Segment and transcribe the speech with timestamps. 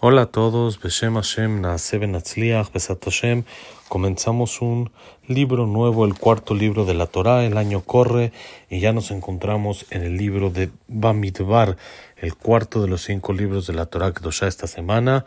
[0.00, 3.42] Hola a todos, Beshem Hashem, Naaseh Benatzliach, Besat Hashem.
[3.88, 4.92] Comenzamos un
[5.26, 7.44] libro nuevo, el cuarto libro de la Torah.
[7.44, 8.30] El año corre
[8.70, 11.76] y ya nos encontramos en el libro de Bamidbar,
[12.16, 15.24] el cuarto de los cinco libros de la Torah ya esta semana.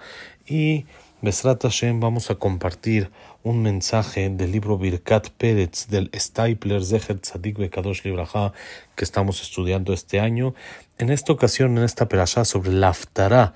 [0.47, 0.85] Y
[1.21, 3.11] Besrat Hashem vamos a compartir
[3.43, 8.53] un mensaje del libro Birkat Peretz del Stapler Zecher Tzadik Bekadosh Libraja
[8.95, 10.55] que estamos estudiando este año.
[10.97, 13.53] En esta ocasión, en esta perashá sobre la Aftarah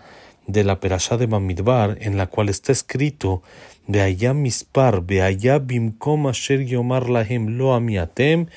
[0.47, 3.41] de la Perashá de Bamidbar, en la cual está escrito
[3.87, 8.47] de allá mispar, de allá bimkom asher yomar lahem lo amiatem,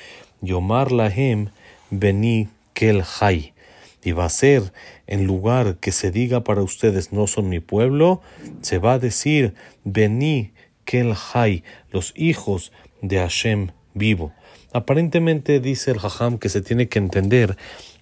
[0.41, 1.49] yomar lahem
[1.89, 3.53] beni kel hay.
[4.03, 4.71] Y va a ser,
[5.07, 8.21] en lugar que se diga para ustedes no son mi pueblo,
[8.61, 9.53] se va a decir
[9.83, 10.51] beni
[10.85, 14.31] kel hay, los hijos de Hashem vivo.
[14.71, 17.57] Aparentemente dice el Jajam que se tiene que entender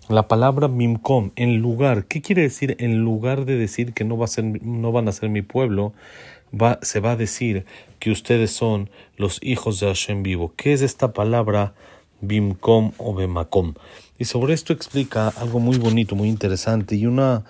[0.10, 2.76] la palabra mimkom, en lugar, ¿qué quiere decir?
[2.80, 5.94] En lugar de decir que no, va a ser, no van a ser mi pueblo,
[6.82, 7.66] se va a decir
[8.00, 10.54] que ustedes son los hijos de Hashem vivo.
[10.56, 11.74] ¿Qué es esta palabra
[12.22, 13.74] bimkom o bemakom?
[14.18, 17.44] Y sobre esto explica algo muy bonito, muy interesante y un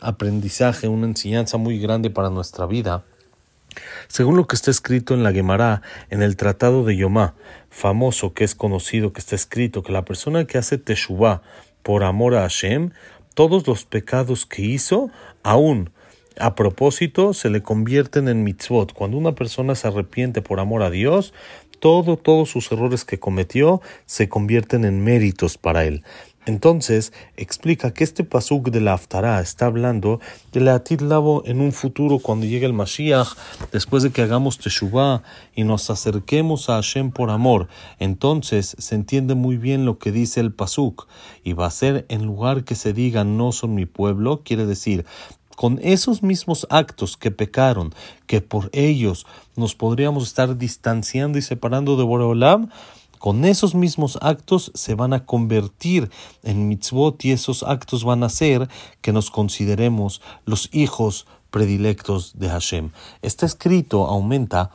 [0.00, 3.04] aprendizaje, una enseñanza muy grande para nuestra vida.
[4.08, 7.34] Según lo que está escrito en la Gemara, en el Tratado de Yomá,
[7.70, 11.42] famoso que es conocido, que está escrito que la persona que hace Teshuvah,
[11.82, 12.90] por amor a Hashem,
[13.34, 15.10] todos los pecados que hizo,
[15.42, 15.90] aún
[16.38, 18.92] a propósito, se le convierten en mitzvot.
[18.92, 21.34] Cuando una persona se arrepiente por amor a Dios,
[21.80, 26.02] todo, todos sus errores que cometió se convierten en méritos para él.
[26.48, 30.18] Entonces, explica que este pasuk de la Haftarah está hablando
[30.50, 33.36] de la Lavo en un futuro cuando llegue el Mashiach,
[33.70, 35.22] después de que hagamos Teshuvah
[35.54, 37.68] y nos acerquemos a Hashem por amor.
[37.98, 41.06] Entonces, se entiende muy bien lo que dice el pasuk
[41.44, 45.04] y va a ser en lugar que se diga no son mi pueblo, quiere decir
[45.54, 47.92] con esos mismos actos que pecaron,
[48.26, 52.70] que por ellos nos podríamos estar distanciando y separando de Boreolam,
[53.18, 56.10] con esos mismos actos se van a convertir
[56.42, 58.68] en mitzvot y esos actos van a hacer
[59.00, 62.90] que nos consideremos los hijos predilectos de Hashem.
[63.22, 64.70] Está escrito, aumenta,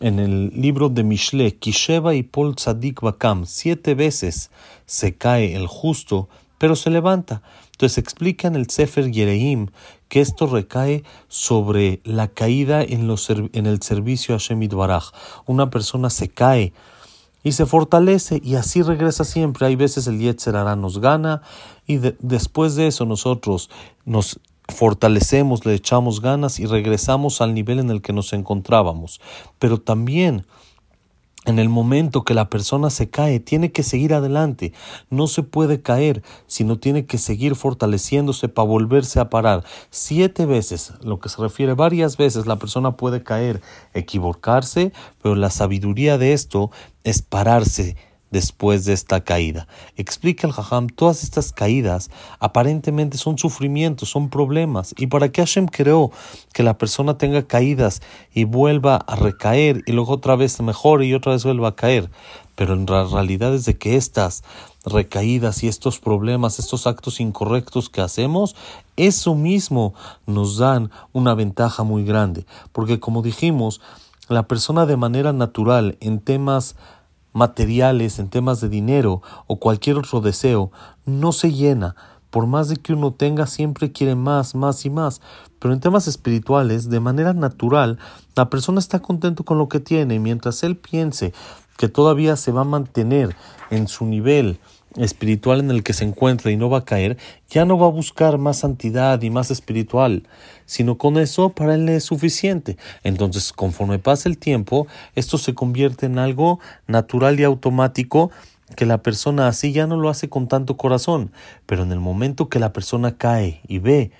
[0.00, 4.50] en el libro de Mishle, Kisheva y Pol Tzadik Bakam, siete veces
[4.84, 6.28] se cae el justo,
[6.58, 7.42] pero se levanta.
[7.72, 9.68] Entonces explica en el Sefer Yereim
[10.08, 15.12] que esto recae sobre la caída en, el servicio a Hashem Baraj.
[15.46, 16.72] Una persona se cae
[17.46, 19.68] y se fortalece y así regresa siempre.
[19.68, 21.42] Hay veces el Yetzer nos gana
[21.86, 23.70] y después de eso nosotros
[24.04, 29.20] nos fortalecemos, le echamos ganas y regresamos al nivel en el que nos encontrábamos.
[29.60, 30.44] Pero también
[31.46, 34.72] en el momento que la persona se cae, tiene que seguir adelante.
[35.10, 39.64] No se puede caer, sino tiene que seguir fortaleciéndose para volverse a parar.
[39.90, 43.62] Siete veces, lo que se refiere varias veces, la persona puede caer,
[43.94, 44.92] equivocarse,
[45.22, 46.70] pero la sabiduría de esto
[47.04, 47.96] es pararse
[48.30, 49.68] después de esta caída.
[49.96, 54.94] Explica el Jajam, todas estas caídas aparentemente son sufrimientos, son problemas.
[54.98, 56.10] ¿Y para qué Hashem creó
[56.52, 58.02] que la persona tenga caídas
[58.34, 62.10] y vuelva a recaer y luego otra vez mejore y otra vez vuelva a caer?
[62.54, 64.42] Pero en realidad es de que estas
[64.84, 68.56] recaídas y estos problemas, estos actos incorrectos que hacemos,
[68.96, 69.94] eso mismo
[70.26, 72.46] nos dan una ventaja muy grande.
[72.72, 73.80] Porque como dijimos,
[74.28, 76.76] la persona de manera natural en temas
[77.36, 80.72] materiales, en temas de dinero o cualquier otro deseo,
[81.04, 81.94] no se llena.
[82.30, 85.20] Por más de que uno tenga, siempre quiere más, más y más.
[85.58, 87.98] Pero en temas espirituales, de manera natural,
[88.34, 90.18] la persona está contento con lo que tiene.
[90.18, 91.32] Mientras él piense
[91.76, 93.36] que todavía se va a mantener
[93.70, 94.58] en su nivel
[94.96, 97.18] espiritual en el que se encuentra y no va a caer,
[97.50, 100.22] ya no va a buscar más santidad y más espiritual,
[100.64, 102.76] sino con eso para él es suficiente.
[103.04, 108.30] Entonces, conforme pasa el tiempo, esto se convierte en algo natural y automático
[108.74, 111.30] que la persona así ya no lo hace con tanto corazón,
[111.66, 114.10] pero en el momento que la persona cae y ve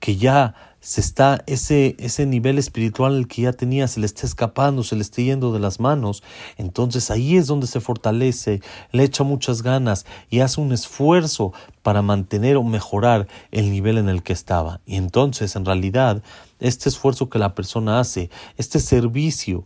[0.00, 4.26] que ya se está ese, ese nivel espiritual el que ya tenía, se le está
[4.26, 6.24] escapando, se le está yendo de las manos,
[6.56, 11.52] entonces ahí es donde se fortalece, le echa muchas ganas y hace un esfuerzo
[11.82, 14.80] para mantener o mejorar el nivel en el que estaba.
[14.84, 16.20] Y entonces, en realidad,
[16.58, 19.64] este esfuerzo que la persona hace, este servicio,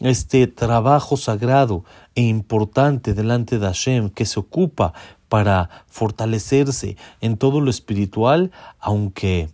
[0.00, 1.84] este trabajo sagrado
[2.14, 4.94] e importante delante de Hashem que se ocupa
[5.28, 8.50] para fortalecerse en todo lo espiritual,
[8.80, 9.50] aunque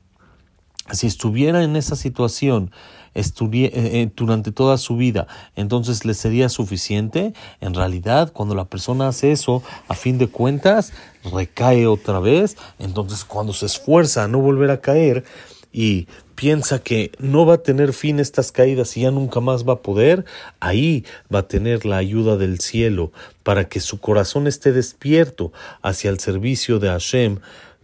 [0.93, 2.71] si estuviera en esa situación
[3.15, 5.27] eh, eh, durante toda su vida,
[5.57, 7.35] entonces le sería suficiente.
[7.61, 10.93] En realidad, cuando la persona hace eso, a fin de cuentas,
[11.33, 12.57] recae otra vez.
[12.79, 15.25] Entonces, cuando se esfuerza a no volver a caer,
[15.73, 19.75] y piensa que no va a tener fin estas caídas y ya nunca más va
[19.75, 20.25] a poder,
[20.59, 23.13] ahí va a tener la ayuda del cielo
[23.43, 25.53] para que su corazón esté despierto
[25.83, 27.39] hacia el servicio de Hashem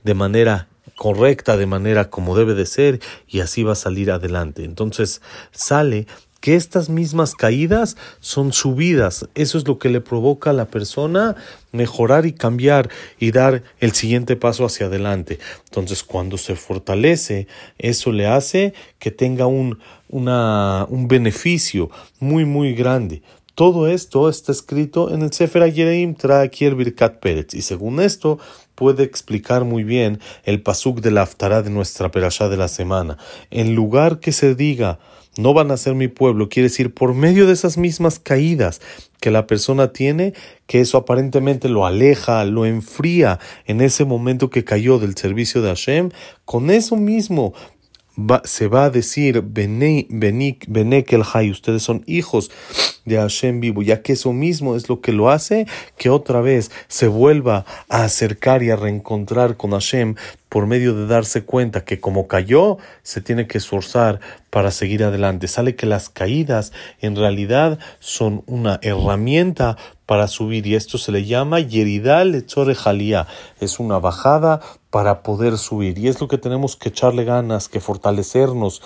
[0.05, 4.65] de manera correcta, de manera como debe de ser, y así va a salir adelante.
[4.65, 5.23] Entonces
[5.53, 6.07] sale
[6.41, 9.29] que estas mismas caídas son subidas.
[9.35, 11.35] Eso es lo que le provoca a la persona
[11.73, 12.89] mejorar y cambiar
[13.19, 15.39] y dar el siguiente paso hacia adelante.
[15.65, 21.91] Entonces, cuando se fortalece, eso le hace que tenga un, un beneficio
[22.21, 23.23] muy, muy grande.
[23.57, 27.55] Todo esto está escrito en el Sefer Ayereim, trae aquí el Birkat Pérez.
[27.55, 28.39] Y según esto,
[28.77, 33.19] puede explicar muy bien el pasuk de la Aftará de nuestra perashá de la semana.
[33.51, 35.01] En lugar que se diga,
[35.37, 38.81] no van a ser mi pueblo, quiere decir por medio de esas mismas caídas
[39.21, 40.35] que la persona tiene,
[40.67, 45.69] que eso aparentemente lo aleja, lo enfría en ese momento que cayó del servicio de
[45.69, 46.11] Hashem,
[46.45, 47.55] con eso mismo
[48.45, 52.51] se va a decir, Benek el Hay, ustedes son hijos
[53.07, 55.67] de Hashem vivo, ya que eso mismo es lo que lo hace
[55.97, 60.17] que otra vez se vuelva a acercar y a reencontrar con Hashem
[60.49, 64.21] por medio de darse cuenta que como cayó, se tiene que esforzar
[64.51, 65.49] para seguir adelante.
[65.49, 69.77] Sale que las caídas en realidad son una herramienta
[70.07, 72.77] para subir y esto se le llama yeridal echore
[73.61, 74.61] Es una bajada
[74.91, 78.83] para poder subir y es lo que tenemos que echarle ganas, que fortalecernos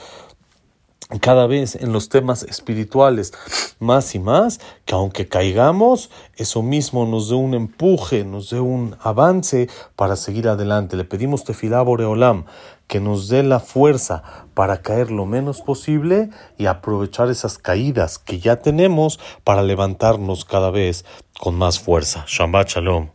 [1.18, 3.32] cada vez en los temas espirituales
[3.80, 8.96] más y más, que aunque caigamos, eso mismo nos dé un empuje, nos dé un
[9.00, 10.96] avance para seguir adelante.
[10.96, 12.44] Le pedimos tefilá Boreolam
[12.86, 14.22] que nos dé la fuerza
[14.54, 20.70] para caer lo menos posible y aprovechar esas caídas que ya tenemos para levantarnos cada
[20.70, 21.04] vez
[21.38, 22.24] con más fuerza.
[22.26, 23.10] Shabbat Shalom.